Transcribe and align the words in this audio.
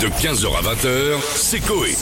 De 0.00 0.06
15h 0.06 0.46
à 0.56 0.74
20h, 0.74 1.18
c'est 1.34 1.58
Coé. 1.58 1.92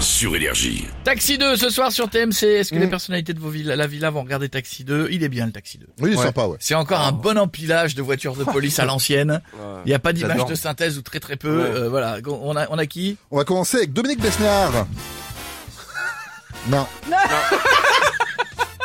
Sur 0.00 0.34
Énergie. 0.34 0.86
Taxi 1.04 1.36
2 1.36 1.56
ce 1.56 1.68
soir 1.68 1.92
sur 1.92 2.08
TMC. 2.08 2.44
Est-ce 2.44 2.70
que 2.70 2.76
les 2.78 2.86
personnalités 2.86 3.34
de 3.34 3.40
vos 3.40 3.50
villas, 3.50 3.76
la 3.76 3.86
villa 3.86 4.08
vont 4.08 4.22
regarder 4.22 4.48
Taxi 4.48 4.84
2 4.84 5.08
Il 5.10 5.22
est 5.22 5.28
bien 5.28 5.44
le 5.44 5.52
Taxi 5.52 5.76
2. 5.76 5.86
Oui, 6.00 6.12
il 6.12 6.18
est 6.18 6.22
sympa, 6.22 6.46
ouais. 6.46 6.56
C'est 6.60 6.74
encore 6.74 7.00
un 7.02 7.12
bon 7.12 7.36
empilage 7.36 7.94
de 7.94 8.00
voitures 8.00 8.36
de 8.36 8.44
police 8.44 8.78
à 8.78 8.84
l'ancienne. 8.86 9.42
Il 9.84 9.88
n'y 9.88 9.94
a 9.94 9.98
pas 9.98 10.14
d'image 10.14 10.46
de 10.46 10.54
synthèse 10.54 10.96
ou 10.96 11.02
très 11.02 11.20
très 11.20 11.36
peu. 11.36 11.48
Euh, 11.48 11.88
voilà, 11.90 12.16
on 12.26 12.56
a, 12.56 12.66
on 12.70 12.78
a 12.78 12.86
qui? 12.86 13.18
On 13.30 13.36
va 13.36 13.44
commencer 13.44 13.76
avec 13.78 13.92
Dominique 13.92 14.20
Besnard. 14.20 14.86
Non. 16.68 16.86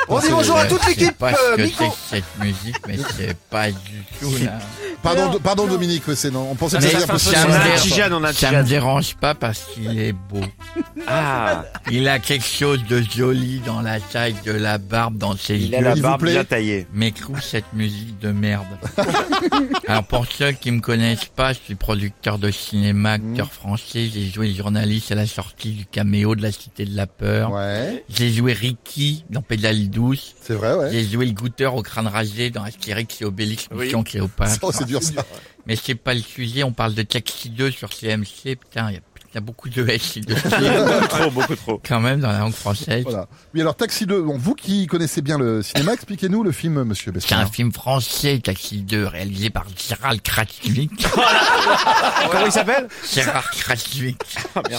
On 0.09 0.19
dit 0.19 0.27
bonjour 0.29 0.57
à 0.57 0.65
toute 0.65 0.85
l'équipe 0.87 1.21
euh, 1.21 1.67
cette 2.09 2.23
musique, 2.39 2.77
mais 2.87 2.97
c'est 3.17 3.35
pas 3.49 3.69
du 3.71 4.03
tout 4.19 4.33
là. 4.43 4.59
Pardon, 5.03 5.31
do- 5.31 5.39
pardon 5.39 5.67
Dominique, 5.67 6.03
c'est 6.15 6.31
non. 6.31 6.49
On 6.51 6.55
pensait 6.55 6.77
que 6.77 6.83
Mais 6.83 6.89
ça 6.89 6.97
allait 6.97 7.03
un 7.05 7.07
peu 7.07 7.17
ça 7.17 7.29
me 7.47 7.51
dérange. 7.51 7.81
petit 7.81 7.89
Jeanne, 7.89 8.13
on 8.13 8.23
a 8.23 8.29
un 8.29 8.31
petit 8.31 8.39
Ça 8.41 8.47
me 8.51 8.55
Jeanne. 8.57 8.65
dérange 8.65 9.15
pas 9.15 9.35
parce 9.35 9.61
qu'il 9.73 9.99
est 9.99 10.13
beau. 10.13 10.41
Ah, 11.09 11.63
Il 11.89 12.07
a 12.09 12.19
quelque 12.19 12.45
chose 12.45 12.83
de 12.89 13.01
joli 13.01 13.61
dans 13.65 13.81
la 13.81 13.99
taille 14.01 14.35
de 14.45 14.51
la 14.51 14.77
barbe, 14.77 15.17
dans 15.17 15.37
ses 15.37 15.55
il 15.55 15.69
yeux. 15.71 15.77
a 15.77 15.81
la 15.81 15.89
Il 15.91 15.95
vous 15.97 16.01
barbe 16.01 16.21
plaît 16.21 16.33
bien 16.33 16.43
taillée. 16.43 16.87
m'écoute 16.93 17.37
cette 17.41 17.71
musique 17.73 18.19
de 18.19 18.31
merde. 18.33 18.65
Alors 19.87 20.03
pour 20.03 20.25
ceux 20.25 20.51
qui 20.51 20.71
me 20.71 20.81
connaissent 20.81 21.25
pas, 21.33 21.53
je 21.53 21.59
suis 21.59 21.75
producteur 21.75 22.39
de 22.39 22.51
cinéma, 22.51 23.13
acteur 23.13 23.51
français. 23.53 24.09
J'ai 24.13 24.25
joué 24.29 24.53
journaliste 24.53 25.11
à 25.11 25.15
la 25.15 25.25
sortie 25.27 25.71
du 25.71 25.85
caméo 25.85 26.35
de 26.35 26.41
la 26.41 26.51
Cité 26.51 26.83
de 26.85 26.95
la 26.95 27.07
Peur. 27.07 27.51
Ouais, 27.53 28.03
J'ai 28.09 28.31
joué 28.31 28.51
Ricky 28.53 29.23
dans 29.29 29.41
Pédale 29.41 29.89
douce. 29.89 30.35
c'est 30.41 30.55
vrai, 30.55 30.73
ouais. 30.73 30.89
J'ai 30.91 31.07
joué 31.07 31.25
le 31.25 31.31
goûteur 31.33 31.75
au 31.75 31.83
crâne 31.83 32.07
rasé 32.07 32.49
dans 32.49 32.63
Astérix 32.63 33.21
et 33.21 33.25
Obélix 33.25 33.69
Mission 33.71 34.03
Cléopâtre. 34.03 34.57
Oh, 34.61 34.71
c'est 34.73 34.86
dur 34.87 35.03
ça. 35.03 35.25
Mais 35.67 35.75
c'est 35.75 35.95
pas 35.95 36.13
le 36.13 36.21
sujet, 36.21 36.63
on 36.63 36.71
parle 36.71 36.93
de 36.93 37.01
Taxi 37.03 37.49
2 37.49 37.71
sur 37.71 37.89
CMC. 37.89 38.55
Putain, 38.55 38.89
il 38.89 38.95
y 38.95 38.97
a, 38.97 39.01
il 39.29 39.35
y 39.35 39.37
a 39.37 39.41
beaucoup 39.41 39.67
de 39.67 39.85
S 39.85 40.15
et 40.15 40.21
de 40.21 40.33
trop, 41.07 41.29
beaucoup 41.29 41.55
trop. 41.57 41.81
quand 41.85 41.99
même 41.99 42.21
dans 42.21 42.31
la 42.31 42.39
langue 42.39 42.53
française. 42.53 43.03
Voilà. 43.03 43.27
Oui, 43.53 43.59
alors 43.59 43.75
Taxi 43.75 44.05
2, 44.05 44.21
bon, 44.21 44.37
vous 44.37 44.55
qui 44.55 44.87
connaissez 44.87 45.21
bien 45.21 45.37
le 45.37 45.61
cinéma, 45.61 45.93
expliquez-nous 45.93 46.41
le 46.43 46.53
film, 46.53 46.83
monsieur 46.83 47.11
C'est 47.19 47.35
un 47.35 47.45
film 47.45 47.73
français, 47.73 48.39
Taxi 48.41 48.77
2, 48.83 49.05
réalisé 49.05 49.49
par 49.49 49.65
Gérald 49.75 50.21
Kratzvik. 50.21 51.05
Comment 52.31 52.45
il 52.45 52.51
s'appelle? 52.51 52.87
Gérard 53.13 53.51
Kratzvik, 53.51 54.23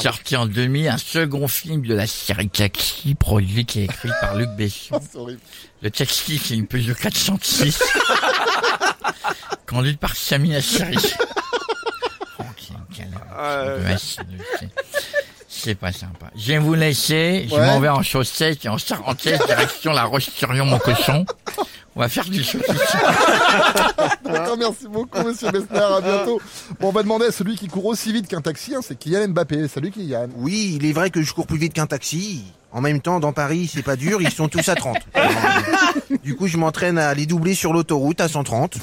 sorti 0.00 0.36
en 0.36 0.46
2000, 0.46 0.88
un 0.88 0.98
second 0.98 1.48
film 1.48 1.82
de 1.82 1.94
la 1.94 2.06
série 2.06 2.48
Taxi, 2.48 3.14
produit 3.14 3.66
et 3.76 3.84
écrit 3.84 4.10
par 4.22 4.36
Luc 4.36 4.48
Besson. 4.56 4.98
C'est 5.10 5.18
horrible. 5.18 5.40
Le 5.80 5.90
Taxi, 5.92 6.40
c'est 6.42 6.54
une 6.54 6.66
Peugeot 6.66 6.94
406, 6.94 7.78
conduite 9.68 10.00
par 10.00 10.16
Sami 10.16 10.54
Asseri. 10.54 10.96
Oh, 12.38 12.42
quel- 12.56 12.76
quel- 12.94 13.08
Euh, 13.38 13.82
Ouais, 13.84 13.96
c'est- 15.48 15.74
pas 15.74 15.92
sympa. 15.92 16.26
Je 16.36 16.52
vais 16.52 16.58
vous 16.58 16.74
laisser, 16.74 17.46
je 17.48 17.54
Ouais. 17.54 17.66
m'en 17.66 17.78
vais 17.80 17.88
en 17.88 18.02
chaussettes 18.02 18.64
et 18.64 18.68
en 18.68 18.78
charentaise, 18.78 19.38
direction 19.46 19.92
la 19.92 20.04
Roche-sur-Yon, 20.04 20.64
mon 20.64 20.78
cochon. 20.78 21.26
On 21.96 22.00
va 22.00 22.08
faire 22.08 22.24
du. 22.26 22.42
D'accord, 24.24 24.56
merci 24.56 24.86
beaucoup, 24.88 25.20
monsieur 25.22 25.50
Besnard. 25.50 25.94
À 25.96 26.00
bientôt. 26.00 26.40
Bon, 26.80 26.88
on 26.88 26.92
va 26.92 27.02
demander 27.02 27.26
à 27.26 27.32
celui 27.32 27.56
qui 27.56 27.66
court 27.66 27.86
aussi 27.86 28.12
vite 28.12 28.28
qu'un 28.28 28.40
taxi, 28.40 28.74
hein, 28.74 28.80
c'est 28.82 28.96
Kylian 28.96 29.28
Mbappé. 29.28 29.66
Salut 29.68 29.90
Kylian. 29.90 30.28
Oui, 30.36 30.78
il 30.80 30.86
est 30.88 30.92
vrai 30.92 31.10
que 31.10 31.22
je 31.22 31.32
cours 31.34 31.46
plus 31.46 31.58
vite 31.58 31.72
qu'un 31.74 31.86
taxi. 31.86 32.44
En 32.72 32.80
même 32.82 33.00
temps, 33.00 33.18
dans 33.18 33.32
Paris, 33.32 33.70
c'est 33.72 33.82
pas 33.82 33.96
dur, 33.96 34.20
ils 34.20 34.30
sont 34.30 34.48
tous 34.48 34.68
à 34.68 34.74
30. 34.74 34.96
Alors, 35.14 35.30
du 36.22 36.36
coup, 36.36 36.46
je 36.48 36.58
m'entraîne 36.58 36.98
à 36.98 37.14
les 37.14 37.24
doubler 37.26 37.54
sur 37.54 37.72
l'autoroute 37.72 38.20
à 38.20 38.28
130. 38.28 38.76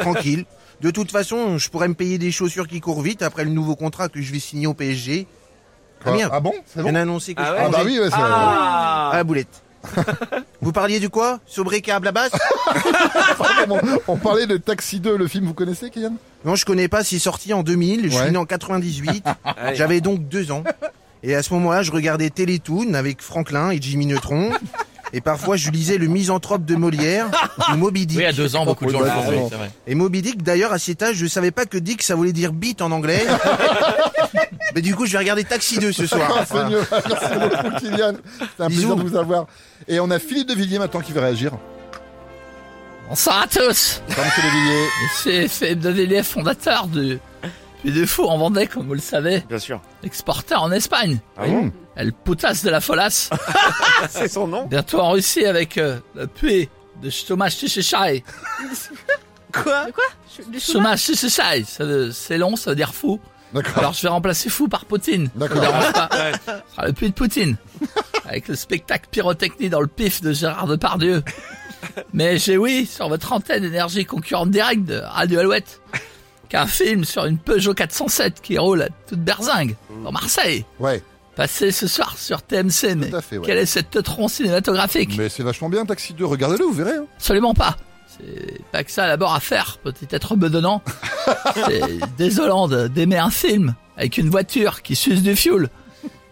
Tranquille. 0.00 0.44
De 0.80 0.90
toute 0.90 1.10
façon, 1.10 1.58
je 1.58 1.68
pourrais 1.70 1.88
me 1.88 1.94
payer 1.94 2.18
des 2.18 2.30
chaussures 2.32 2.66
qui 2.66 2.80
courent 2.80 3.02
vite 3.02 3.22
après 3.22 3.44
le 3.44 3.50
nouveau 3.50 3.76
contrat 3.76 4.08
que 4.08 4.20
je 4.22 4.32
vais 4.32 4.38
signer 4.38 4.66
au 4.66 4.74
PSG. 4.74 5.26
Ah, 6.04 6.12
merde. 6.12 6.30
Ah 6.34 6.40
bon 6.40 6.52
C'est 6.66 6.76
bon 6.82 6.84
viens 6.84 6.92
d'annoncer 6.92 7.34
que 7.34 7.42
Ah 7.42 7.46
je 7.46 7.52
ouais 7.52 7.58
Ah 7.64 7.68
bah 7.68 7.78
oui, 7.84 7.98
ouais, 7.98 8.06
c'est 8.08 8.16
Ah, 8.16 9.10
la 9.14 9.24
boulette. 9.24 9.62
Vous 10.60 10.72
parliez 10.72 10.98
du 11.00 11.08
quoi? 11.10 11.38
Sobriquet 11.46 11.92
à 11.92 12.00
la 12.00 12.12
base 12.12 12.30
on, 13.68 13.78
on 14.08 14.16
parlait 14.16 14.46
de 14.46 14.56
Taxi 14.56 14.98
2, 15.00 15.16
le 15.16 15.28
film, 15.28 15.46
vous 15.46 15.54
connaissez 15.54 15.90
Kylian? 15.90 16.14
Non, 16.44 16.54
je 16.56 16.64
connais 16.64 16.88
pas, 16.88 17.04
c'est 17.04 17.18
sorti 17.18 17.52
en 17.52 17.62
2000, 17.62 18.10
je 18.10 18.16
Ouais. 18.16 18.22
suis 18.24 18.32
né 18.32 18.36
en 18.38 18.44
98, 18.46 19.24
Ouais. 19.44 19.74
j'avais 19.74 20.00
donc 20.00 20.26
deux 20.28 20.50
ans. 20.50 20.64
Et 21.22 21.34
à 21.34 21.42
ce 21.42 21.52
moment-là, 21.54 21.82
je 21.82 21.92
regardais 21.92 22.30
Télétoon 22.30 22.94
avec 22.94 23.20
Franklin 23.22 23.70
et 23.70 23.78
Jimmy 23.80 24.06
Neutron. 24.06 24.50
Et 25.12 25.20
parfois, 25.20 25.56
je 25.56 25.70
lisais 25.70 25.98
Le 25.98 26.08
Misanthrope 26.08 26.64
de 26.64 26.74
Molière 26.76 27.26
ou 27.72 27.76
Moby 27.76 28.06
Dick. 28.06 28.18
Oui, 28.18 28.24
à 28.24 28.32
deux 28.32 28.56
ans, 28.56 28.64
beaucoup 28.64 28.86
de 28.86 28.90
gens 28.90 29.00
le 29.00 29.06
font. 29.06 29.50
Et 29.86 29.94
Moby 29.94 30.20
Dick, 30.20 30.42
d'ailleurs, 30.42 30.72
à 30.72 30.78
cet 30.78 31.02
âge, 31.02 31.16
je 31.16 31.26
savais 31.26 31.52
pas 31.52 31.64
que 31.64 31.78
Dick, 31.78 32.02
ça 32.02 32.14
voulait 32.14 32.32
dire 32.32 32.52
bite 32.52 32.82
en 32.82 32.90
anglais. 32.90 33.24
Mais 34.74 34.82
du 34.82 34.94
coup, 34.94 35.06
je 35.06 35.12
vais 35.12 35.18
regarder 35.18 35.44
Taxi 35.44 35.78
2 35.78 35.92
ce 35.92 36.06
soir. 36.06 36.28
Ah, 36.38 36.44
c'est 36.44 36.64
mieux. 36.68 36.82
Merci 36.90 37.38
beaucoup 37.38 37.76
Kylian. 37.78 38.12
C'est 38.38 38.64
un 38.64 38.66
plaisir 38.66 38.96
de 38.96 39.02
vous 39.02 39.16
avoir. 39.16 39.46
Et 39.88 40.00
on 40.00 40.10
a 40.10 40.18
Philippe 40.18 40.48
de 40.48 40.54
Villiers 40.54 40.78
maintenant 40.78 41.00
qui 41.00 41.12
veut 41.12 41.20
réagir. 41.20 41.52
Bonsoir 43.08 43.42
à 43.42 43.46
tous 43.46 44.02
Bonsoir, 44.08 44.26
monsieur 44.26 44.42
de 44.42 44.48
Villiers. 44.48 44.88
C'est 45.22 45.48
Philippe 45.48 45.80
de 45.80 45.90
Villiers, 45.90 46.22
fondateur 46.24 46.88
du 46.88 47.18
du 47.84 47.92
Défaut 47.92 48.28
en 48.28 48.38
Vendée, 48.38 48.66
comme 48.66 48.86
vous 48.86 48.94
le 48.94 49.00
savez, 49.00 49.44
Bien 49.48 49.58
sûr. 49.58 49.80
exporteur 50.02 50.62
en 50.62 50.72
Espagne. 50.72 51.18
Ah 51.36 51.46
bon 51.46 51.72
El 51.94 52.12
Putas 52.12 52.60
de 52.64 52.70
la 52.70 52.80
Folasse, 52.80 53.30
C'est 54.10 54.28
son 54.28 54.46
nom 54.48 54.66
bientôt 54.66 55.00
en 55.00 55.10
Russie 55.12 55.44
avec 55.46 55.78
euh, 55.78 55.98
le 56.14 56.26
puits 56.26 56.68
de 57.02 57.10
Thomas 57.26 57.48
Chichichai. 57.48 58.22
Quoi? 59.52 59.86
Thomas 60.72 60.96
Chichichai, 60.96 61.64
ça- 61.64 61.84
c'est 62.12 62.38
long, 62.38 62.56
ça 62.56 62.70
veut 62.70 62.76
dire 62.76 62.92
fou. 62.94 63.20
D'accord. 63.54 63.78
Alors 63.78 63.92
je 63.94 64.02
vais 64.02 64.08
remplacer 64.08 64.50
fou 64.50 64.68
par 64.68 64.84
Poutine. 64.84 65.30
D'accord. 65.36 65.62
Le 66.82 66.92
puits 66.92 67.08
de 67.08 67.14
Poutine. 67.14 67.56
Avec 68.28 68.48
le 68.48 68.56
spectacle 68.56 69.06
pyrotechnie 69.10 69.68
dans 69.70 69.80
le 69.80 69.86
pif 69.86 70.20
de 70.20 70.32
Gérard 70.32 70.66
Depardieu. 70.66 71.22
Mais 72.12 72.38
j'ai 72.38 72.56
oui, 72.58 72.84
sur 72.86 73.08
votre 73.08 73.32
antenne 73.32 73.64
énergie 73.64 74.04
concurrente 74.04 74.50
directe 74.50 74.84
de 74.84 74.96
Radio 74.98 75.38
Alouette, 75.40 75.80
qu'un 76.48 76.66
film 76.66 77.04
sur 77.04 77.24
une 77.24 77.38
Peugeot 77.38 77.74
407 77.74 78.40
qui 78.40 78.58
roule 78.58 78.82
à 78.82 78.88
toute 79.08 79.20
berzingue 79.20 79.76
dans 80.04 80.12
Marseille. 80.12 80.64
Ouais. 80.80 81.02
Passé 81.34 81.70
ce 81.70 81.86
soir 81.86 82.16
sur 82.16 82.40
TMC, 82.42 82.94
mais 82.96 83.14
à 83.14 83.20
fait, 83.20 83.36
ouais. 83.36 83.44
quel 83.46 83.58
est 83.58 83.66
cet 83.66 83.90
teutron 83.90 84.26
cinématographique? 84.28 85.16
Mais 85.18 85.28
c'est 85.28 85.42
vachement 85.42 85.68
bien 85.68 85.84
Taxi 85.84 86.14
2. 86.14 86.24
Regardez-le, 86.24 86.64
vous 86.64 86.72
verrez. 86.72 86.96
hein. 86.96 87.04
Absolument 87.16 87.52
pas. 87.52 87.76
C'est 88.18 88.62
pas 88.72 88.82
que 88.82 88.90
ça 88.90 89.06
d'abord 89.06 89.34
à 89.34 89.40
faire, 89.40 89.76
peut-être 89.82 90.36
bedonnant. 90.36 90.80
C'est 91.66 91.82
désolant 92.16 92.66
de- 92.68 92.88
d'aimer 92.88 93.18
un 93.18 93.28
film 93.30 93.74
avec 93.98 94.16
une 94.16 94.30
voiture 94.30 94.80
qui 94.82 94.96
suce 94.96 95.22
du 95.22 95.36
fioul. 95.36 95.68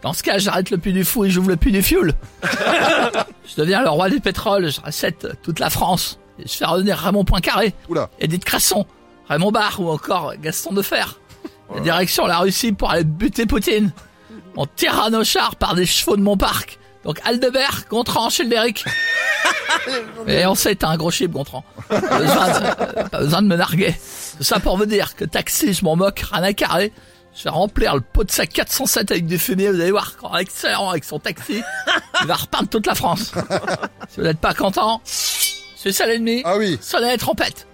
Dans 0.00 0.14
ce 0.14 0.22
cas, 0.22 0.38
j'arrête 0.38 0.70
le 0.70 0.78
puits 0.78 0.92
du 0.94 1.04
fou 1.04 1.24
et 1.26 1.30
j'ouvre 1.30 1.48
le 1.50 1.56
puits 1.56 1.72
du 1.72 1.82
fioul. 1.82 2.14
je 2.42 3.54
deviens 3.56 3.82
le 3.82 3.90
roi 3.90 4.08
du 4.08 4.20
pétrole, 4.20 4.70
je 4.70 4.80
recette 4.80 5.26
toute 5.42 5.58
la 5.58 5.68
France. 5.70 6.18
Et 6.38 6.44
je 6.48 6.52
fais 6.52 6.64
revenir 6.64 6.96
Raymond 6.96 7.24
Poincaré, 7.24 7.74
Oula. 7.88 8.08
Edith 8.20 8.44
Cresson, 8.44 8.86
Raymond 9.28 9.52
Barre 9.52 9.80
ou 9.80 9.90
encore 9.90 10.34
Gaston 10.40 10.72
Defer. 10.72 11.04
Et 11.76 11.80
direction 11.80 12.26
la 12.26 12.38
Russie 12.38 12.72
pour 12.72 12.90
aller 12.90 13.04
buter 13.04 13.46
Poutine. 13.46 13.92
On 14.56 14.66
tire 14.66 15.00
à 15.00 15.10
nos 15.10 15.24
chars 15.24 15.56
par 15.56 15.74
des 15.74 15.86
chevaux 15.86 16.16
de 16.16 16.22
mon 16.22 16.36
parc. 16.36 16.78
Donc 17.04 17.20
Aldebert, 17.24 17.84
Gontran, 17.90 18.30
Childéric. 18.30 18.84
Et 20.26 20.46
on 20.46 20.54
sait, 20.54 20.74
t'as 20.74 20.88
un 20.88 20.96
gros 20.96 21.10
chip, 21.10 21.30
Gontran. 21.32 21.64
Pas 21.88 22.00
besoin, 22.00 22.60
de, 22.60 23.08
pas 23.08 23.18
besoin 23.18 23.42
de 23.42 23.46
me 23.46 23.56
narguer. 23.56 23.94
Tout 24.38 24.44
ça 24.44 24.58
pour 24.58 24.76
vous 24.76 24.86
dire 24.86 25.14
que 25.14 25.24
taxi, 25.24 25.74
je 25.74 25.84
m'en 25.84 25.96
moque, 25.96 26.24
rien 26.32 26.42
à 26.42 26.52
carrer. 26.52 26.92
Je 27.36 27.44
vais 27.44 27.50
remplir 27.50 27.94
le 27.94 28.00
pot 28.00 28.24
de 28.24 28.30
sac 28.30 28.50
407 28.50 29.10
avec 29.10 29.26
du 29.26 29.38
fumier, 29.38 29.68
vous 29.70 29.80
allez 29.80 29.90
voir, 29.90 30.16
quand 30.16 30.34
excellent 30.36 30.90
avec 30.90 31.04
son 31.04 31.18
taxi, 31.18 31.62
il 32.22 32.26
va 32.26 32.34
repeindre 32.34 32.68
toute 32.68 32.86
la 32.86 32.94
France. 32.94 33.32
Si 34.08 34.20
vous 34.20 34.22
n'êtes 34.22 34.38
pas 34.38 34.54
content, 34.54 35.02
c'est 35.04 35.92
ça 35.92 36.06
l'ennemi. 36.06 36.42
Ah 36.44 36.56
oui. 36.56 36.78
Sonnez 36.80 37.10
les 37.10 37.18
trompettes. 37.18 37.66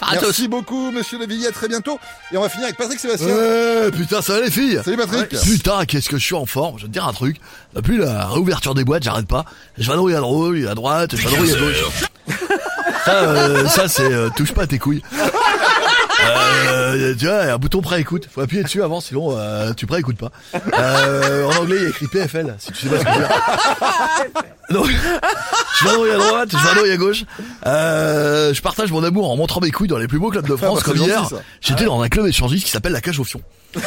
Enfin. 0.00 0.18
Merci 0.20 0.48
beaucoup, 0.48 0.90
monsieur 0.90 1.18
de 1.18 1.26
Villiers. 1.26 1.48
À 1.48 1.52
très 1.52 1.68
bientôt. 1.68 1.98
Et 2.32 2.36
on 2.36 2.42
va 2.42 2.48
finir 2.48 2.64
avec 2.66 2.76
Patrick 2.76 2.98
Sébastien. 2.98 3.28
Ouais, 3.28 3.90
putain, 3.90 4.22
ça 4.22 4.34
va 4.34 4.40
les 4.40 4.50
filles 4.50 4.80
Salut 4.84 4.96
Patrick. 4.96 5.30
Putain, 5.40 5.84
qu'est-ce 5.84 6.08
que 6.08 6.18
je 6.18 6.24
suis 6.24 6.34
en 6.34 6.46
forme, 6.46 6.78
je 6.78 6.82
vais 6.82 6.88
te 6.88 6.92
dire 6.92 7.06
un 7.06 7.12
truc. 7.12 7.36
Depuis 7.74 7.98
la 7.98 8.26
réouverture 8.26 8.74
des 8.74 8.84
boîtes, 8.84 9.02
j'arrête 9.02 9.26
pas. 9.26 9.44
Je 9.78 9.88
vadrouille 9.88 10.14
à 10.14 10.20
droite, 10.20 10.66
à 10.68 10.74
droite, 10.74 11.16
je 11.16 11.28
vadrouille 11.28 11.52
à 11.52 11.58
gauche. 11.58 11.84
Ça, 13.04 13.16
euh, 13.16 13.66
ça 13.66 13.86
c'est 13.86 14.10
euh, 14.10 14.30
touche 14.34 14.52
pas 14.52 14.62
à 14.62 14.66
tes 14.66 14.78
couilles. 14.78 15.02
Euh, 16.24 17.14
tu 17.18 17.26
vois, 17.26 17.42
il 17.42 17.46
y 17.46 17.50
a 17.50 17.54
un 17.54 17.58
bouton 17.58 17.80
pré-écoute. 17.80 18.28
Faut 18.32 18.40
appuyer 18.40 18.62
dessus 18.62 18.82
avant, 18.82 19.00
sinon 19.00 19.36
euh, 19.36 19.72
tu 19.74 19.86
pré-écoutes 19.86 20.16
pas. 20.16 20.30
Euh, 20.78 21.44
en 21.46 21.56
anglais, 21.62 21.76
il 21.78 21.82
y 21.82 21.86
a 21.86 21.88
écrit 21.88 22.06
PFL, 22.06 22.54
si 22.58 22.72
tu 22.72 22.88
sais 22.88 22.88
pas 22.88 22.98
ce 22.98 23.04
que 23.04 23.10
je 23.10 23.18
veux 23.18 23.26
dire. 23.26 24.44
Donc, 24.70 24.90
je 25.80 25.84
vadrouille 25.84 26.10
à 26.10 26.16
droite, 26.16 26.48
je 26.52 26.56
vadrouille 26.56 26.90
à 26.90 26.96
gauche. 26.96 27.24
Euh, 27.66 28.54
je 28.54 28.62
partage 28.62 28.90
mon 28.92 29.04
amour 29.04 29.30
en 29.30 29.36
montrant 29.36 29.60
mes 29.60 29.70
couilles 29.70 29.88
dans 29.88 29.98
les 29.98 30.08
plus 30.08 30.18
beaux 30.18 30.30
clubs 30.30 30.46
de 30.46 30.56
France, 30.56 30.82
bah, 30.82 30.82
c'est 30.84 30.92
comme 30.92 31.06
hier. 31.06 31.28
J'étais 31.60 31.84
dans 31.84 32.00
un 32.00 32.08
club 32.08 32.26
échangiste 32.26 32.64
qui 32.64 32.70
s'appelle 32.70 32.92
la 32.92 33.00
Cage 33.00 33.18
au 33.20 33.24
Fion. 33.24 33.42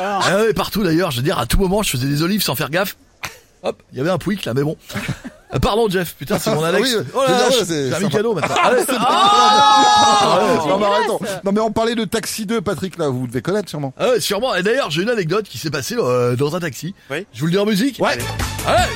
Ah 0.00 0.42
ouais, 0.42 0.52
partout 0.52 0.82
d'ailleurs, 0.82 1.10
je 1.10 1.18
veux 1.18 1.22
dire, 1.22 1.38
à 1.38 1.46
tout 1.46 1.58
moment, 1.58 1.82
je 1.82 1.90
faisais 1.90 2.06
des 2.06 2.22
olives 2.22 2.42
sans 2.42 2.54
faire 2.54 2.70
gaffe. 2.70 2.96
Hop, 3.62 3.82
il 3.92 3.98
y 3.98 4.00
avait 4.00 4.10
un 4.10 4.18
pouic 4.18 4.44
là, 4.44 4.54
mais 4.54 4.62
bon. 4.62 4.76
Euh, 5.54 5.58
Pardon 5.58 5.88
Jeff, 5.88 6.14
putain 6.18 6.38
c'est 6.38 6.54
mon 6.54 6.62
Ah, 6.62 6.68
Alex. 6.68 6.88
oui, 6.96 7.04
oh 7.14 7.20
c'est 7.26 7.32
là 7.32 7.48
j'ai 7.66 7.94
un. 7.94 8.00
Mikado 8.00 8.34
maintenant. 8.34 8.54
Allez. 8.62 8.82
non, 10.68 10.78
mais 10.78 10.86
arrêtons. 10.86 11.18
Non, 11.44 11.52
mais 11.52 11.60
on 11.60 11.70
parlait 11.70 11.94
de 11.94 12.04
Taxi 12.04 12.44
2, 12.46 12.60
Patrick, 12.60 12.98
là, 12.98 13.08
vous 13.08 13.26
devez 13.26 13.40
connaître 13.40 13.68
sûrement. 13.68 13.92
Ah 13.98 14.10
ouais, 14.10 14.20
sûrement. 14.20 14.54
Et 14.54 14.62
d'ailleurs, 14.62 14.90
j'ai 14.90 15.02
une 15.02 15.10
anecdote 15.10 15.46
qui 15.48 15.56
s'est 15.58 15.70
passée 15.70 15.96
euh, 15.98 16.36
dans 16.36 16.54
un 16.54 16.60
taxi. 16.60 16.94
Oui. 17.10 17.26
Je 17.32 17.40
vous 17.40 17.46
le 17.46 17.52
dis 17.52 17.58
en 17.58 17.64
musique 17.66 17.98
Ouais. 18.00 18.18
Allez 18.66 18.92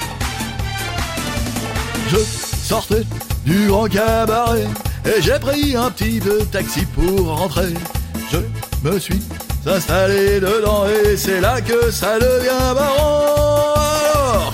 Je 2.10 2.16
sortais 2.18 3.04
du 3.46 3.68
grand 3.68 3.86
cabaret 3.88 4.66
et 5.06 5.22
j'ai 5.22 5.38
pris 5.38 5.74
un 5.74 5.90
petit 5.90 6.20
de 6.20 6.40
taxi 6.52 6.84
pour 6.86 7.28
rentrer. 7.36 7.72
Je 8.30 8.38
me 8.88 8.98
suis 8.98 9.20
installé 9.66 10.40
dedans 10.40 10.84
et 10.86 11.16
c'est 11.16 11.40
là 11.40 11.60
que 11.60 11.90
ça 11.90 12.18
devient 12.18 12.74
marrant. 12.74 13.41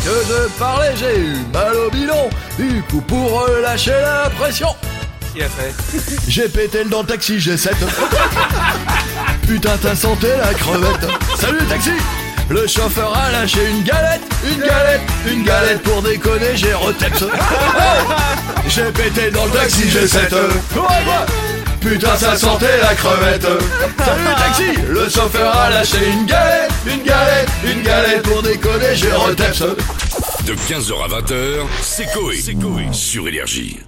Que 0.09 0.15
je 0.27 0.49
parlais, 0.59 0.95
j'ai 0.97 1.19
eu 1.21 1.37
mal 1.53 1.77
au 1.77 1.91
bidon. 1.91 2.31
Du 2.59 2.83
coup, 2.85 3.03
pour 3.03 3.43
relâcher 3.43 3.91
la 3.91 4.31
pression, 4.31 4.69
Qui 5.35 5.43
a 5.43 5.49
fait? 5.51 5.75
J'ai 6.27 6.49
pété 6.49 6.83
le 6.83 6.89
dans 6.89 7.03
le 7.03 7.07
taxi, 7.07 7.39
j'ai 7.39 7.59
7. 7.59 7.75
Putain, 9.47 9.77
t'as 9.83 9.95
senti 9.95 10.25
la 10.27 10.55
crevette. 10.55 11.11
Salut 11.39 11.63
taxi 11.67 11.91
Le 12.49 12.67
chauffeur 12.67 13.15
a 13.15 13.31
lâché 13.33 13.61
une 13.69 13.83
galette, 13.83 14.23
une 14.51 14.61
galette, 14.61 15.03
une 15.31 15.45
galette 15.45 15.83
pour 15.83 16.01
déconner, 16.01 16.57
j'ai 16.57 16.73
retex. 16.73 17.25
J'ai 18.69 18.91
pété 18.93 19.31
dans 19.31 19.45
le 19.45 19.51
taxi, 19.51 19.91
j'ai 19.91 20.07
7. 20.07 20.35
Putain, 21.81 22.17
ça 22.17 22.37
sentait 22.37 22.81
la 22.83 22.95
crevette. 22.95 23.43
Salut 23.43 24.25
le 24.25 24.35
taxi 24.39 24.65
Le 24.89 25.09
chauffeur 25.09 25.57
a 25.57 25.71
lâché 25.71 25.99
une 26.13 26.27
galette, 26.27 26.71
une 26.87 27.03
galette, 27.03 27.49
une 27.65 27.83
galette 27.83 28.23
pour 28.23 28.43
déconner, 28.43 28.95
j'ai 28.95 29.13
retex. 29.13 29.61
De 29.61 30.55
15h 30.55 31.05
à 31.05 31.21
20h, 31.21 31.67
c'est 31.83 32.07
Coé. 32.13 32.41
Sur 32.93 33.29
Énergie. 33.29 33.79